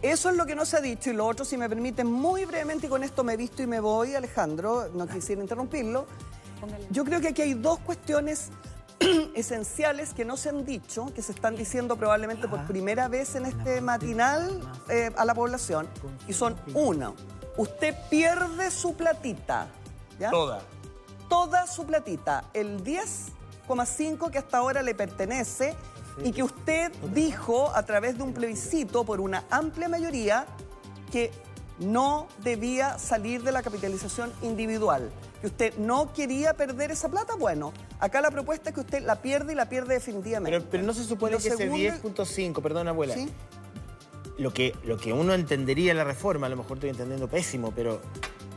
Eso 0.03 0.29
es 0.29 0.35
lo 0.35 0.45
que 0.45 0.53
no 0.53 0.65
se 0.65 0.77
ha 0.77 0.81
dicho. 0.81 1.09
Y 1.09 1.13
lo 1.13 1.25
otro, 1.25 1.43
si 1.43 1.57
me 1.57 1.67
permiten, 1.67 2.05
muy 2.05 2.45
brevemente, 2.45 2.85
y 2.85 2.89
con 2.89 3.03
esto 3.03 3.23
me 3.23 3.35
visto 3.35 3.63
y 3.63 3.67
me 3.67 3.79
voy, 3.79 4.13
Alejandro, 4.13 4.89
no 4.93 5.07
quisiera 5.07 5.41
interrumpirlo. 5.41 6.05
Yo 6.89 7.03
creo 7.05 7.21
que 7.21 7.29
aquí 7.29 7.41
hay 7.41 7.53
dos 7.53 7.79
cuestiones 7.79 8.49
esenciales 9.35 10.13
que 10.13 10.25
no 10.25 10.37
se 10.37 10.49
han 10.49 10.65
dicho, 10.65 11.11
que 11.13 11.21
se 11.21 11.31
están 11.31 11.55
diciendo 11.55 11.97
probablemente 11.97 12.47
por 12.47 12.65
primera 12.65 13.07
vez 13.07 13.35
en 13.35 13.45
este 13.45 13.81
matinal 13.81 14.61
eh, 14.89 15.11
a 15.15 15.25
la 15.25 15.33
población, 15.33 15.87
y 16.27 16.33
son 16.33 16.55
uno, 16.73 17.15
usted 17.57 17.95
pierde 18.09 18.71
su 18.71 18.95
platita. 18.95 19.67
¿ya? 20.19 20.29
Toda. 20.29 20.61
Toda 21.29 21.67
su 21.67 21.85
platita, 21.85 22.45
el 22.53 22.83
10,5 22.83 24.29
que 24.29 24.37
hasta 24.37 24.57
ahora 24.57 24.81
le 24.81 24.93
pertenece 24.93 25.75
y 26.23 26.31
que 26.31 26.43
usted 26.43 26.91
dijo 27.13 27.71
a 27.73 27.83
través 27.83 28.17
de 28.17 28.23
un 28.23 28.33
plebiscito 28.33 29.03
por 29.03 29.19
una 29.19 29.43
amplia 29.49 29.89
mayoría 29.89 30.45
que 31.11 31.31
no 31.79 32.27
debía 32.43 32.99
salir 32.99 33.43
de 33.43 33.51
la 33.51 33.63
capitalización 33.63 34.31
individual, 34.43 35.11
que 35.43 35.47
usted 35.47 35.73
no 35.77 36.13
quería 36.13 36.53
perder 36.53 36.89
esa 36.91 37.09
plata, 37.09 37.35
bueno, 37.35 37.73
acá 37.99 38.21
la 38.21 38.31
propuesta 38.31 38.69
es 38.69 38.75
que 38.75 38.79
usted 38.79 39.03
la 39.03 39.21
pierde 39.21 39.51
y 39.51 39.55
la 39.57 39.67
pierde 39.67 39.95
definitivamente. 39.95 40.57
Pero, 40.57 40.71
pero 40.71 40.83
no 40.83 40.93
se 40.93 41.03
supone 41.03 41.33
que 41.35 41.49
ese 41.49 41.57
segundo- 41.57 41.83
10.5, 41.83 42.61
perdón 42.61 42.87
abuela, 42.87 43.13
¿Sí? 43.13 43.27
lo, 44.37 44.53
que, 44.53 44.73
lo 44.85 44.95
que 44.95 45.11
uno 45.11 45.33
entendería 45.33 45.91
en 45.91 45.97
la 45.97 46.05
reforma, 46.05 46.47
a 46.47 46.49
lo 46.49 46.55
mejor 46.55 46.77
estoy 46.77 46.91
entendiendo 46.91 47.27
pésimo, 47.27 47.73
pero 47.75 47.99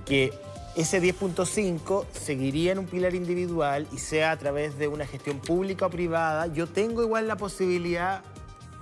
que 0.04 0.32
ese 0.76 1.02
10.5 1.02 2.06
seguiría 2.12 2.70
en 2.70 2.78
un 2.78 2.86
pilar 2.86 3.16
individual 3.16 3.88
y 3.92 3.98
sea 3.98 4.30
a 4.30 4.36
través 4.36 4.78
de 4.78 4.86
una 4.86 5.08
gestión 5.08 5.40
pública 5.40 5.86
o 5.86 5.90
privada, 5.90 6.46
yo 6.46 6.68
tengo 6.68 7.02
igual 7.02 7.26
la 7.26 7.34
posibilidad 7.36 8.22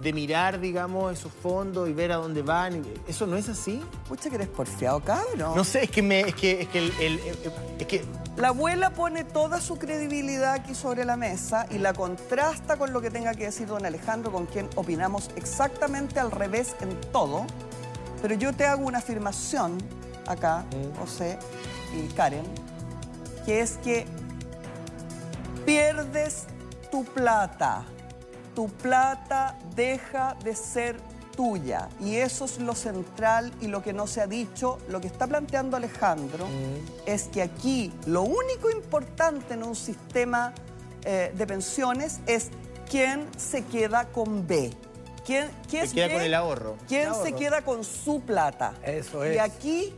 de 0.01 0.13
mirar, 0.13 0.61
digamos, 0.61 1.13
esos 1.13 1.33
fondos 1.33 1.89
y 1.89 1.93
ver 1.93 2.13
a 2.13 2.17
dónde 2.17 2.43
van. 2.43 2.85
¿Eso 3.09 3.27
no 3.27 3.37
es 3.37 3.49
así? 3.49 3.83
Pucha 4.09 4.29
que 4.29 4.37
eres 4.37 4.49
porfiado, 4.49 5.01
cabrón. 5.01 5.55
No 5.57 5.65
sé, 5.65 5.85
es 5.85 5.91
que 5.91 6.03
me, 6.03 6.21
es 6.21 6.35
que, 6.35 6.63
es 6.63 6.69
que 6.69 6.79
el, 6.79 6.93
el- 7.01 7.19
el- 7.21 7.53
es 7.79 7.87
que 7.87 8.05
La 8.37 8.49
abuela 8.49 8.91
pone 8.91 9.23
toda 9.25 9.61
su 9.61 9.77
credibilidad 9.79 10.53
aquí 10.55 10.75
sobre 10.75 11.05
la 11.05 11.17
mesa 11.17 11.67
y 11.71 11.79
la 11.79 11.93
contrasta 11.95 12.77
con 12.77 12.93
lo 12.93 13.01
que 13.01 13.11
tenga 13.11 13.33
que 13.35 13.45
decir 13.45 13.67
don 13.69 13.87
Alejandro, 13.87 14.33
con 14.33 14.47
quien 14.47 14.69
opinamos 14.75 15.31
exactamente 15.37 16.19
al 16.21 16.31
revés 16.33 16.75
en 16.81 17.01
todo. 17.13 17.47
Pero 18.21 18.35
yo 18.35 18.53
te 18.53 18.65
hago 18.67 18.85
una 18.87 18.99
afirmación 18.99 19.79
acá, 20.27 20.65
José 20.99 21.39
y 21.97 22.09
Karen, 22.15 22.45
que 23.47 23.61
es 23.61 23.73
que 23.85 24.07
pierdes 25.65 26.45
tu 26.91 27.05
plata. 27.05 27.85
Tu 28.55 28.69
plata 28.69 29.59
deja 29.75 30.37
de 30.45 30.55
ser 30.55 30.97
tuya. 31.37 31.89
Y 32.01 32.17
eso 32.17 32.45
es 32.45 32.59
lo 32.59 32.75
central 32.75 33.53
y 33.61 33.67
lo 33.67 33.83
que 33.83 33.93
no 33.93 34.07
se 34.07 34.21
ha 34.21 34.27
dicho. 34.27 34.79
Lo 34.89 35.01
que 35.01 35.09
está 35.09 35.27
planteando 35.27 35.77
Alejandro 35.77 36.47
es 37.07 37.25
que 37.25 37.43
aquí 37.43 37.93
lo 38.07 38.23
único 38.23 38.71
importante 38.71 39.55
en 39.55 39.65
un 39.65 39.75
sistema 39.75 40.53
eh, 41.03 41.33
de 41.37 41.47
pensiones 41.47 42.21
es 42.27 42.51
quién 42.89 43.27
se 43.37 43.65
queda 43.65 44.07
con 44.07 44.47
B. 44.47 44.71
¿Quién, 45.27 45.51
quién 45.69 45.83
Se 45.83 45.87
es 45.89 45.95
queda 45.95 46.07
B? 46.09 46.13
con 46.15 46.23
el 46.23 46.35
ahorro. 46.35 46.77
¿Quién 46.87 47.03
El 47.03 47.09
ahorro. 47.09 47.25
se 47.25 47.33
queda 47.33 47.63
con 47.63 47.83
su 47.83 48.21
plata? 48.21 48.75
Eso 48.85 49.25
Y 49.27 49.31
es. 49.31 49.41
aquí 49.41 49.93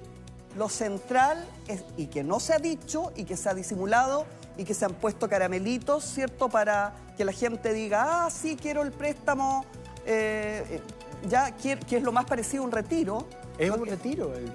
lo 0.57 0.69
central 0.71 1.45
es, 1.69 1.85
y 1.99 2.07
que 2.07 2.25
no 2.25 2.41
se 2.41 2.55
ha 2.55 2.59
dicho 2.59 3.13
y 3.15 3.25
que 3.25 3.37
se 3.37 3.49
ha 3.51 3.55
disimulado 3.55 4.25
y 4.57 4.65
que 4.65 4.75
se 4.75 4.85
han 4.85 4.95
puesto 4.95 5.29
caramelitos, 5.29 6.05
¿cierto? 6.05 6.49
Para 6.49 6.95
que 7.17 7.25
la 7.25 7.33
gente 7.33 7.73
diga, 7.73 8.27
ah, 8.27 8.31
sí, 8.31 8.57
quiero 8.61 8.83
el 8.83 8.93
préstamo, 8.93 9.65
eh, 10.07 10.81
ya, 11.29 11.51
que, 11.57 11.79
es 11.91 12.03
lo 12.03 12.13
más 12.13 12.25
parecido 12.27 12.63
a 12.63 12.67
un 12.67 12.73
retiro. 12.73 13.27
es 13.59 13.71
un 13.71 13.85
que- 13.85 13.91
retiro. 13.91 14.35
el- 14.35 14.53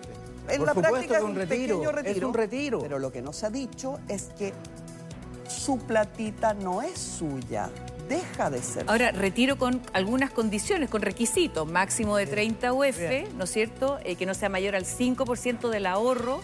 en 0.50 0.58
Por 0.58 0.68
la 0.68 0.74
supuesto 0.74 0.82
práctica 0.92 1.18
es 1.18 1.24
un 1.24 1.30
un 1.32 1.36
retiro, 1.36 1.76
pequeño 1.78 1.90
es 1.90 1.96
retiro. 2.06 2.28
un 2.28 2.34
retiro. 2.34 2.80
Pero 2.80 3.00
lo 3.00 3.12
que 3.12 3.22
no 3.22 3.32
se 3.32 3.46
ha 3.46 3.50
dicho 3.52 4.00
es 4.08 4.30
que 4.38 4.54
su 5.48 5.78
platita 5.78 6.54
no 6.54 6.82
es 6.82 6.98
suya, 6.98 7.70
deja 8.10 8.50
de 8.50 8.62
ser 8.62 8.86
Ahora, 8.88 9.12
retiro 9.12 9.58
con 9.58 9.82
algunas 9.94 10.32
condiciones, 10.32 10.90
con 10.90 11.02
requisitos, 11.04 11.68
máximo 11.70 12.18
de 12.18 12.26
30 12.26 12.74
UF, 12.74 12.98
Bien. 12.98 13.28
¿no 13.38 13.44
es 13.46 13.52
cierto? 13.52 14.00
Eh, 14.04 14.16
que 14.16 14.26
no 14.26 14.34
sea 14.34 14.50
mayor 14.50 14.76
al 14.76 14.86
5% 14.86 15.70
del 15.70 15.86
ahorro, 15.86 16.42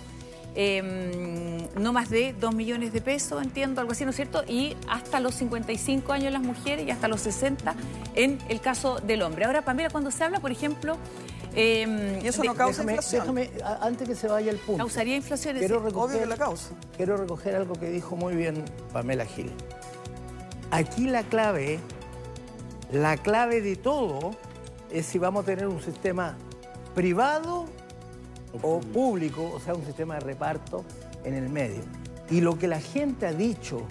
eh, 0.59 1.67
no 1.79 1.93
más 1.93 2.09
de 2.09 2.33
2 2.33 2.55
millones 2.55 2.91
de 2.91 2.99
pesos, 2.99 3.43
entiendo, 3.43 3.79
algo 3.79 3.91
así, 3.93 4.03
¿no 4.05 4.09
es 4.09 4.15
cierto? 4.15 4.43
Y 4.47 4.75
hasta 4.89 5.19
los 5.19 5.35
55 5.35 6.11
años 6.11 6.33
las 6.33 6.41
mujeres 6.41 6.87
y 6.87 6.89
hasta 6.91 7.07
los 7.07 7.21
60 7.21 7.75
en 8.15 8.39
el 8.49 8.59
caso 8.59 8.99
del 8.99 9.21
hombre. 9.21 9.45
Ahora, 9.45 9.61
Pamela, 9.63 9.91
cuando 9.91 10.09
se 10.09 10.23
habla, 10.23 10.39
por 10.39 10.51
ejemplo... 10.51 10.97
eh, 11.55 12.19
Y 12.23 12.27
eso 12.27 12.41
de- 12.41 12.47
no 12.47 12.55
causa 12.55 12.81
déjame, 12.83 12.91
inflación. 12.93 13.21
déjame, 13.35 13.51
a- 13.63 13.85
antes 13.85 14.07
que 14.09 14.15
se 14.15 14.27
vaya 14.27 14.49
el 14.49 14.57
punto. 14.57 14.79
causaría 14.79 15.15
inflación. 15.15 15.57
es 15.57 15.59
Quiero 15.61 15.75
decir, 15.81 15.95
Obvio 15.95 16.07
recoger, 16.07 16.19
que 16.21 16.25
la 16.25 16.37
causa. 16.37 16.69
quiero 16.97 17.17
recoger 17.17 17.55
algo 17.55 17.75
que 17.75 17.89
dijo 17.91 18.15
muy 18.15 18.35
bien 18.35 18.65
Pamela 18.91 19.25
Gil. 19.25 19.51
Aquí 20.71 21.05
la 21.07 21.21
clave, 21.23 21.79
la 22.91 23.17
clave 23.17 23.61
de 23.61 23.75
todo 23.75 24.31
es 24.91 25.05
si 25.05 25.19
vamos 25.19 25.43
a 25.43 25.45
tener 25.45 25.67
un 25.67 25.81
sistema 25.81 26.35
privado 26.95 27.65
o 28.61 28.79
público, 28.79 29.51
o 29.53 29.59
sea, 29.59 29.73
un 29.73 29.85
sistema 29.85 30.15
de 30.15 30.21
reparto 30.21 30.83
en 31.23 31.33
el 31.33 31.49
medio. 31.49 31.81
Y 32.29 32.41
lo 32.41 32.57
que 32.57 32.67
la 32.67 32.79
gente 32.79 33.27
ha 33.27 33.33
dicho 33.33 33.83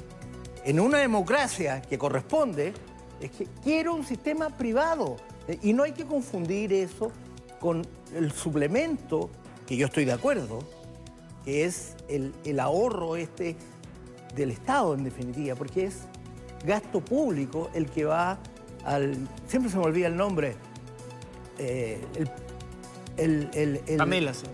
en 0.64 0.80
una 0.80 0.98
democracia 0.98 1.80
que 1.82 1.98
corresponde 1.98 2.74
es 3.20 3.30
que 3.30 3.46
quiero 3.62 3.94
un 3.94 4.04
sistema 4.04 4.50
privado. 4.50 5.16
Y 5.62 5.72
no 5.72 5.84
hay 5.84 5.92
que 5.92 6.04
confundir 6.04 6.72
eso 6.72 7.12
con 7.60 7.86
el 8.14 8.32
suplemento, 8.32 9.30
que 9.66 9.76
yo 9.76 9.86
estoy 9.86 10.04
de 10.04 10.12
acuerdo, 10.12 10.58
que 11.44 11.64
es 11.64 11.94
el, 12.08 12.34
el 12.44 12.60
ahorro 12.60 13.16
este 13.16 13.56
del 14.34 14.50
Estado, 14.50 14.94
en 14.94 15.04
definitiva, 15.04 15.54
porque 15.54 15.84
es 15.86 16.00
gasto 16.64 17.00
público 17.00 17.70
el 17.74 17.86
que 17.86 18.04
va 18.04 18.38
al... 18.84 19.16
Siempre 19.46 19.70
se 19.70 19.78
me 19.78 19.84
olvida 19.84 20.08
el 20.08 20.16
nombre. 20.16 20.56
eh, 21.58 22.00
el- 23.16 23.50
el- 23.54 23.80
el- 23.86 23.96
Pamela, 23.96 24.32
sí. 24.34 24.46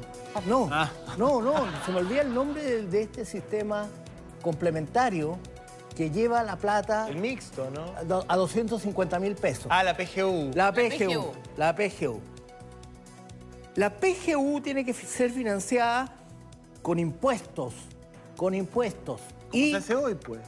no, 0.46 0.68
Ah. 0.70 0.90
no, 1.18 1.40
no, 1.42 1.54
se 1.84 1.92
me 1.92 1.98
olvida 1.98 2.22
el 2.22 2.32
nombre 2.32 2.62
de, 2.62 2.82
de 2.86 3.02
este 3.02 3.24
sistema 3.24 3.88
complementario 4.42 5.38
que 5.96 6.10
lleva 6.10 6.42
la 6.42 6.56
plata 6.56 7.06
El 7.08 7.16
mixto, 7.18 7.68
¿no? 7.70 7.84
a 8.18 8.24
a 8.32 8.36
250 8.36 9.18
mil 9.18 9.34
pesos. 9.34 9.66
Ah, 9.68 9.82
la 9.84 9.94
PGU. 9.96 10.50
La 10.54 10.72
PGU. 10.72 10.98
PGU. 10.98 11.32
La 11.58 11.74
PGU. 11.74 12.20
La 13.76 13.90
PGU 13.90 14.60
tiene 14.60 14.84
que 14.84 14.92
ser 14.92 15.30
financiada 15.30 16.14
con 16.82 16.98
impuestos, 16.98 17.74
con 18.36 18.54
impuestos. 18.54 19.20
¿Cómo 19.50 19.62
Y 19.64 19.70
se 19.70 19.76
hace 19.76 19.94
hoy, 19.94 20.14
pues? 20.14 20.40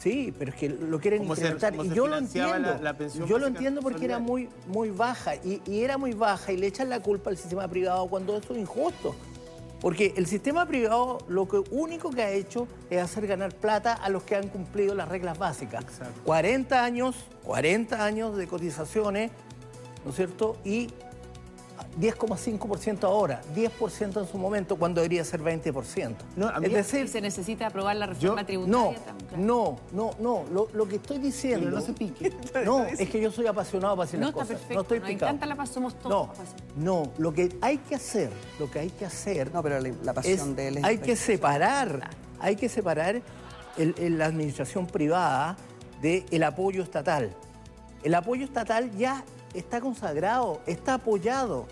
Sí, 0.00 0.34
pero 0.36 0.50
es 0.50 0.56
que 0.56 0.68
lo 0.68 0.98
quieren 0.98 1.20
¿Cómo 1.20 1.36
se- 1.36 1.42
incrementar. 1.42 1.74
y 1.86 1.90
yo 1.94 2.08
lo 2.08 2.16
entiendo. 2.18 2.58
la- 2.58 2.78
la 2.80 2.96
pensión 2.96 3.28
yo 3.28 3.38
lo 3.38 3.46
entiendo 3.46 3.80
porque 3.82 4.04
era 4.06 4.18
muy, 4.18 4.48
muy 4.66 4.90
baja 4.90 5.36
y, 5.36 5.62
y 5.66 5.82
era 5.84 5.96
muy 5.98 6.12
baja 6.14 6.50
y 6.52 6.56
le 6.56 6.66
echan 6.66 6.88
la 6.88 7.00
culpa 7.00 7.30
al 7.30 7.36
sistema 7.36 7.68
privado 7.68 8.08
cuando 8.08 8.36
eso 8.36 8.52
es 8.54 8.58
injusto. 8.60 9.14
Porque 9.80 10.12
el 10.16 10.26
sistema 10.26 10.66
privado 10.66 11.18
lo 11.28 11.48
que 11.48 11.62
único 11.70 12.10
que 12.10 12.22
ha 12.22 12.30
hecho 12.30 12.68
es 12.90 13.00
hacer 13.00 13.26
ganar 13.26 13.54
plata 13.54 13.94
a 13.94 14.10
los 14.10 14.24
que 14.24 14.36
han 14.36 14.48
cumplido 14.48 14.94
las 14.94 15.08
reglas 15.08 15.38
básicas. 15.38 15.84
40 16.26 16.84
años, 16.84 17.16
40 17.44 18.04
años 18.04 18.36
de 18.36 18.46
cotizaciones, 18.46 19.30
¿no 20.04 20.10
es 20.10 20.16
cierto? 20.16 20.58
Y 20.66 20.88
10,5% 22.00 23.04
ahora, 23.04 23.40
10% 23.54 24.20
en 24.20 24.26
su 24.28 24.38
momento, 24.38 24.76
cuando 24.76 25.00
debería 25.00 25.24
ser 25.24 25.40
20%. 25.42 26.14
No, 26.36 26.50
es 26.60 26.72
decir, 26.72 27.08
se 27.08 27.20
necesita 27.20 27.66
aprobar 27.66 27.96
la 27.96 28.06
reforma 28.06 28.42
Yo- 28.42 28.46
tributaria 28.46 28.78
no, 28.98 29.04
también, 29.04 29.28
claro. 29.28 29.42
no, 29.44 29.78
no, 29.92 30.10
no. 30.20 30.44
Lo, 30.52 30.68
lo 30.72 30.88
que 30.88 30.96
estoy 30.96 31.18
diciendo. 31.18 31.66
Pero 31.66 31.76
no 31.76 31.82
se 31.82 31.92
pique. 31.92 32.32
No, 32.64 32.84
es 32.84 33.08
que 33.08 33.20
yo 33.20 33.30
soy 33.30 33.46
apasionado 33.46 33.96
para 33.96 34.06
decir 34.06 34.20
No, 34.20 34.26
las 34.26 34.34
está 34.34 34.40
cosas. 34.44 34.56
perfecto. 34.58 34.74
No 34.74 34.80
estoy 34.82 34.98
Nos 35.00 35.08
picado. 35.08 35.28
encanta 35.30 35.46
la 35.46 35.56
paz, 35.56 35.68
somos 35.70 35.94
todos 35.98 36.28
No, 36.76 37.02
no. 37.04 37.12
Lo 37.18 37.32
que 37.32 37.56
hay 37.60 37.78
que 37.78 37.94
hacer, 37.94 38.30
lo 38.58 38.70
que 38.70 38.80
hay 38.80 38.90
que 38.90 39.06
hacer. 39.06 39.52
No, 39.52 39.62
pero 39.62 39.80
la, 39.80 39.88
la 40.02 40.10
es, 40.10 40.14
pasión 40.14 40.54
de 40.56 40.68
él 40.68 40.76
es 40.78 40.84
hay 40.84 40.98
que 40.98 41.16
separar, 41.16 42.10
hay 42.38 42.56
que 42.56 42.68
separar 42.68 43.20
el- 43.76 43.94
el- 43.98 44.18
la 44.18 44.26
administración 44.26 44.86
privada 44.86 45.56
del 46.02 46.42
apoyo 46.42 46.82
estatal. 46.82 47.34
El 48.02 48.14
apoyo 48.14 48.44
estatal 48.44 48.90
ya 48.96 49.22
está 49.54 49.80
consagrado, 49.80 50.60
está 50.66 50.94
apoyado 50.94 51.66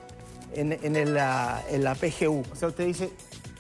en, 0.55 0.73
en 0.73 0.97
el, 0.97 1.15
la, 1.15 1.63
en 1.71 1.85
la 1.85 1.95
PGU. 1.95 2.43
O 2.53 2.57
sea, 2.57 2.69
usted 2.69 2.87
dice 2.87 3.11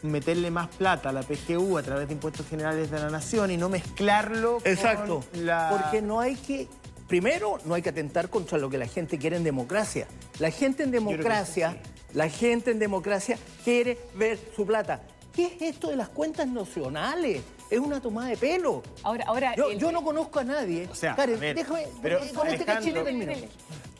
meterle 0.02 0.50
más 0.50 0.68
plata 0.68 1.08
a 1.08 1.12
la 1.12 1.22
PGU 1.22 1.76
a 1.76 1.82
través 1.82 2.06
de 2.08 2.14
impuestos 2.14 2.46
generales 2.46 2.90
de 2.90 2.98
la 3.00 3.10
nación 3.10 3.50
y 3.50 3.56
no 3.56 3.68
mezclarlo 3.68 4.58
Exacto. 4.64 5.24
con 5.32 5.46
la... 5.46 5.68
Porque 5.70 6.02
no 6.02 6.20
hay 6.20 6.36
que. 6.36 6.68
Primero, 7.08 7.58
no 7.64 7.74
hay 7.74 7.80
que 7.82 7.88
atentar 7.88 8.28
contra 8.28 8.58
lo 8.58 8.68
que 8.68 8.76
la 8.78 8.86
gente 8.86 9.18
quiere 9.18 9.36
en 9.36 9.42
democracia. 9.44 10.06
La 10.38 10.50
gente 10.50 10.82
en 10.82 10.90
democracia, 10.90 11.78
la 12.12 12.28
gente 12.28 12.70
en 12.70 12.78
democracia 12.78 13.38
quiere 13.64 13.98
ver 14.14 14.38
su 14.54 14.66
plata. 14.66 15.00
¿Qué 15.34 15.46
es 15.46 15.62
esto 15.74 15.88
de 15.88 15.96
las 15.96 16.10
cuentas 16.10 16.46
nacionales? 16.46 17.40
Es 17.70 17.78
una 17.78 18.00
tomada 18.00 18.28
de 18.28 18.36
pelo. 18.36 18.82
Ahora, 19.02 19.24
ahora 19.26 19.54
Yo, 19.56 19.70
el- 19.70 19.78
yo 19.78 19.90
no 19.90 20.02
conozco 20.04 20.38
a 20.40 20.44
nadie. 20.44 20.86
O 20.90 20.94
sea, 20.94 21.16
Karen, 21.16 21.36
a 21.36 21.40
ver, 21.40 21.56
déjame. 21.56 21.86
pero, 22.02 22.22
eh, 22.22 22.30
con 22.34 22.46
este 22.48 22.64
cachete 22.64 23.02
termino. 23.02 23.32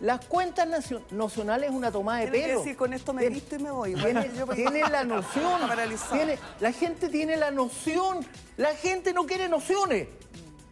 Las 0.00 0.24
cuentas 0.26 0.68
nacio- 0.68 1.02
nacionales 1.10 1.70
es 1.70 1.74
una 1.74 1.90
tomada 1.90 2.20
de 2.20 2.28
pelo. 2.28 2.58
decir, 2.58 2.76
con 2.76 2.92
esto 2.92 3.12
me 3.12 3.22
Tiene- 3.22 3.34
visto 3.34 3.56
y 3.56 3.58
me 3.58 3.70
voy. 3.72 3.94
Tiene, 4.54 4.80
la 4.88 5.04
noción. 5.04 5.60
Tiene- 6.12 6.38
la 6.60 6.72
gente 6.72 7.08
tiene 7.08 7.36
la 7.36 7.50
noción. 7.50 8.24
La 8.56 8.74
gente 8.74 9.12
no 9.12 9.26
quiere 9.26 9.48
nociones. 9.48 10.06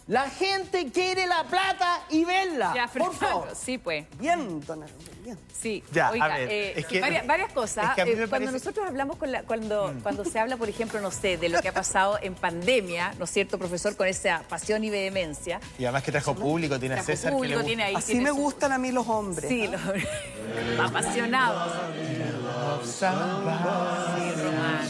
La 0.08 0.30
gente 0.30 0.92
quiere 0.92 1.26
la 1.26 1.42
plata 1.42 2.00
y 2.10 2.24
verla. 2.24 2.72
Ya, 2.76 2.86
por 2.86 3.12
favor. 3.12 3.48
sí, 3.60 3.76
pues. 3.76 4.06
Bien, 4.20 4.60
don 4.64 4.84
bien. 5.24 5.36
Sí, 5.60 5.82
Ya, 5.90 6.10
oiga, 6.12 6.26
a 6.26 6.38
ver, 6.38 6.48
eh, 6.48 6.72
es 6.78 6.86
que- 6.86 7.00
varias, 7.00 7.26
varias 7.26 7.48
es 7.48 7.54
cosas. 7.54 7.92
que 7.96 8.02
a 8.02 8.04
mí 8.04 8.12
Eh, 8.12 8.26
cuando 8.28 8.52
nosotros 8.52 8.86
hablamos 8.86 9.16
con 9.16 9.32
la, 9.32 9.42
cuando, 9.42 9.92
cuando 10.04 10.24
se 10.24 10.38
habla, 10.38 10.56
por 10.56 10.68
ejemplo, 10.68 11.00
no 11.00 11.10
sé, 11.10 11.38
de 11.38 11.48
lo 11.48 11.60
que 11.60 11.70
ha 11.70 11.74
pasado 11.74 12.20
en 12.22 12.36
pandemia, 12.36 13.14
¿no 13.18 13.24
es 13.24 13.30
cierto, 13.32 13.58
profesor? 13.58 13.96
Con 13.96 14.06
esa 14.06 14.44
pasión 14.48 14.84
y 14.84 14.90
vehemencia. 14.90 15.58
Y 15.76 15.84
además 15.86 16.04
que 16.04 16.12
trajo 16.12 16.36
público, 16.36 16.78
tiene 16.78 16.94
a 16.94 17.02
César 17.02 17.30
que 17.32 17.34
le 17.34 17.36
público, 17.38 17.54
gusta. 17.56 17.66
tiene 17.66 17.82
ahí. 17.82 17.94
Así 17.96 18.12
tiene 18.12 18.22
me 18.22 18.30
su- 18.30 18.36
gustan 18.36 18.70
a 18.72 18.78
mí 18.78 18.92
los 18.92 19.08
hombres. 19.08 19.48
Sí, 19.48 19.66
los 19.66 19.80
apasionados. 20.88 21.72
Sí, 22.84 23.04
Román. 24.42 24.86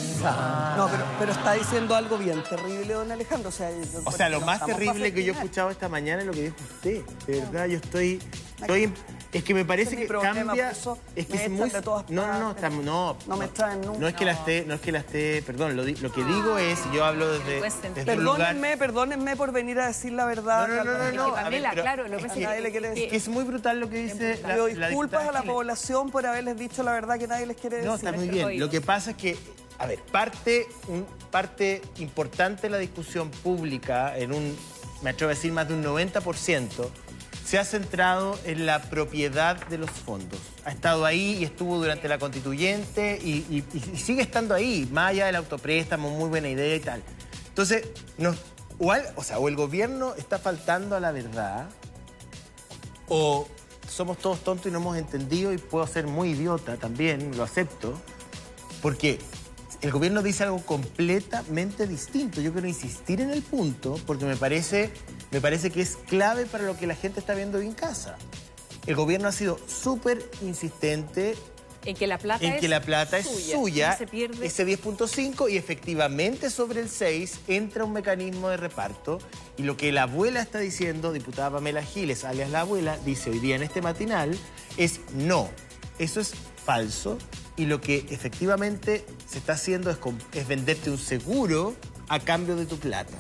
No, 0.76 0.88
pero, 0.88 1.04
pero 1.18 1.33
está 1.33 1.52
diciendo 1.52 1.95
algo 1.95 2.18
bien 2.18 2.42
terrible, 2.42 2.95
don 2.95 3.11
Alejandro. 3.11 3.49
O 3.49 3.52
sea, 3.52 3.71
yo- 3.71 4.00
O 4.04 4.12
sea, 4.12 4.28
lo 4.28 4.40
más 4.40 4.64
terrible 4.64 5.12
que 5.12 5.25
yo 5.25 5.33
he 5.33 5.37
escuchado 5.37 5.71
esta 5.71 5.88
mañana 5.88 6.21
es 6.21 6.26
lo 6.26 6.33
que 6.33 6.42
dijo 6.42 6.56
usted. 6.75 7.02
De 7.26 7.40
verdad, 7.40 7.66
yo 7.66 7.76
estoy... 7.76 8.21
estoy 8.61 8.92
es 9.33 9.45
que 9.45 9.52
me 9.52 9.64
parece 9.66 9.95
es 9.95 10.00
que 10.00 10.06
problema, 10.06 10.35
cambia... 10.35 10.68
por 10.68 10.73
eso 10.73 10.99
es 11.14 11.26
que 11.26 11.45
es 11.45 11.50
muy... 11.50 11.68
de 11.68 11.83
todas 11.83 12.09
no, 12.09 12.26
no, 12.26 12.54
no, 12.54 12.83
no, 12.83 13.16
No 13.26 13.37
me 13.37 13.49
traen 13.49 13.83
nunca. 13.83 13.99
No 13.99 14.09
es 14.09 14.14
que 14.14 14.25
la 14.25 14.33
esté, 14.33 14.64
no 14.66 14.75
es 14.75 14.80
que 14.80 14.92
la 14.92 15.00
esté, 15.00 15.42
perdón, 15.42 15.76
lo, 15.76 15.85
que 15.85 16.25
digo 16.25 16.56
es, 16.56 16.78
yo 16.92 17.04
hablo 17.04 17.30
desde, 17.33 17.71
sentido. 17.71 17.95
desde 18.06 18.16
lugar... 18.16 18.38
Perdónenme, 18.38 18.76
perdónenme 18.78 19.37
por 19.37 19.52
venir 19.52 19.78
a 19.80 19.88
decir 19.88 20.12
la 20.12 20.25
verdad. 20.25 20.68
No, 20.68 20.76
no, 20.76 20.85
no, 20.85 20.99
no, 20.99 21.12
no. 21.12 21.33
ver, 21.33 21.42
Pamela, 21.45 21.71
pero 21.71 21.83
claro, 21.83 22.09
lo 22.09 22.16
que 22.16 22.26
es 22.26 22.33
que- 22.33 22.40
Nadie 22.40 22.61
le 22.62 22.71
quiere 22.71 22.88
decir. 22.90 23.04
es 23.04 23.11
que 23.11 23.16
es 23.16 23.28
muy 23.28 23.45
brutal 23.45 23.80
lo 23.80 23.90
que 23.90 23.97
dice 24.04 24.40
la, 24.42 24.56
la 24.56 24.88
disculpas 24.88 25.28
a 25.28 25.33
la 25.33 25.42
población 25.42 26.11
por 26.11 26.25
haberles 26.25 26.56
dicho 26.56 26.83
la 26.83 26.92
verdad 26.92 27.18
que 27.18 27.26
nadie 27.26 27.47
les 27.47 27.56
quiere 27.56 27.76
decir. 27.76 27.90
No, 27.90 27.97
está 27.97 28.12
muy 28.12 28.28
bien. 28.28 28.59
Lo 28.59 28.71
que 28.71 28.80
pasa 28.80 29.11
es 29.11 29.16
que, 29.16 29.37
a 29.78 29.87
ver, 29.87 30.00
parte, 30.00 30.68
un, 30.88 31.06
parte 31.30 31.83
importante 31.99 32.62
de 32.62 32.71
la 32.71 32.78
discusión 32.78 33.30
pública, 33.30 34.16
en 34.16 34.33
un, 34.33 34.56
me 35.02 35.11
atrevo 35.11 35.30
a 35.30 35.35
decir 35.35 35.52
más 35.52 35.68
de 35.68 35.75
un 35.75 35.85
90%, 35.85 36.90
se 37.45 37.59
ha 37.59 37.64
centrado 37.64 38.38
en 38.45 38.66
la 38.66 38.83
propiedad 38.83 39.56
de 39.68 39.78
los 39.78 39.90
fondos. 39.90 40.40
Ha 40.64 40.73
estado 40.73 41.04
ahí 41.04 41.37
y 41.38 41.45
estuvo 41.45 41.78
durante 41.78 42.09
la 42.09 42.18
constituyente 42.18 43.18
y, 43.23 43.62
sigue 43.97 44.23
estando 44.23 44.54
ahí, 44.54 44.88
más 44.90 45.11
allá 45.11 45.26
del 45.26 45.37
autopréstamo, 45.37 46.11
muy 46.11 46.28
buena 46.28 46.49
idea 46.49 46.75
y 46.75 46.80
tal. 46.80 47.02
Entonces, 47.49 47.87
nos, 48.18 48.37
o, 48.78 48.92
o 49.14 49.23
sea, 49.23 49.38
o 49.38 49.49
el 49.49 49.54
gobierno 49.54 50.14
está 50.16 50.38
faltando 50.38 50.97
a 50.97 51.00
la 51.00 51.12
verdad, 51.12 51.68
o 53.09 53.47
somos 53.88 54.18
todos 54.18 54.40
tontos 54.40 54.66
y 54.66 54.71
no 54.71 54.78
hemos 54.78 54.97
entendido 54.97 55.52
y 55.52 55.59
puedo 55.59 55.87
ser 55.87 56.06
muy 56.09 56.30
idiota 56.30 56.76
también, 56.76 57.37
lo 57.37 57.45
acepto, 57.45 57.95
porque 58.83 59.18
el 59.83 59.90
gobierno 59.90 60.23
dice 60.23 60.45
algo 60.45 60.64
completamente 60.64 61.87
distinto. 61.87 62.40
Yo 62.40 62.52
quiero 62.52 62.66
insistir 62.66 63.21
en 63.21 63.30
el 63.30 63.42
punto 63.42 63.99
porque 64.06 64.25
me 64.25 64.37
parece, 64.37 64.90
me 65.30 65.40
parece 65.40 65.71
que 65.71 65.83
es 65.83 65.97
clave 66.09 66.47
para 66.47 66.64
lo 66.64 66.76
que 66.76 66.87
la 66.87 66.95
gente 66.95 67.21
está 67.21 67.35
viendo 67.35 67.59
hoy 67.59 67.66
en 67.66 67.75
casa. 67.75 68.16
El 68.87 68.95
gobierno 68.95 69.28
ha 69.28 69.33
sido 69.33 69.59
súper 69.66 70.28
insistente 70.42 71.35
En 71.85 71.97
que 71.97 72.06
la 72.06 72.18
plata 72.18 72.45
en 72.45 72.54
es 72.54 72.61
que 72.61 72.68
la 72.68 72.80
plata 72.80 73.18
es 73.18 73.26
suya, 73.26 73.97
se 73.97 74.06
pierde. 74.06 74.47
ese 74.47 74.66
10.5 74.66 75.50
y 75.50 75.56
efectivamente 75.56 76.50
sobre 76.50 76.80
el 76.80 76.88
6 76.88 77.40
entra 77.49 77.85
un 77.85 77.92
mecanismo 77.92 78.49
de 78.49 78.56
reparto 78.56 79.18
y 79.56 79.62
lo 79.64 79.76
que 79.76 79.92
la 79.92 80.04
abuela 80.04 80.40
está 80.40 80.59
diciendo, 80.59 81.12
diputada 81.12 81.50
Pamela 81.50 81.83
Giles, 81.83 82.25
alias 82.25 82.50
la 82.50 82.61
abuela, 82.61 82.97
dice 83.04 83.30
hoy 83.30 83.40
día 83.40 83.56
en 83.56 83.62
este 83.62 83.83
matinal, 83.83 84.37
es 84.76 85.00
no, 85.14 85.49
eso 85.99 86.21
es 86.21 86.33
falso 86.64 87.18
y 87.57 87.67
lo 87.67 87.81
que 87.81 88.07
efectivamente 88.11 89.05
se 89.29 89.39
está 89.39 89.55
haciendo 89.55 89.91
es, 89.91 90.49
venderte 90.49 90.91
un 90.91 90.99
seguro 90.99 91.75
a 92.09 92.21
cambio 92.21 92.57
de 92.57 92.67
tu 92.67 92.79
plata. 92.79 93.17